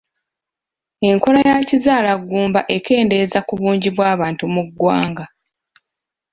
[1.09, 5.25] Enkola ya kizaalaggumba ekendeeza ku bungi bw'abantu mu ggwanga.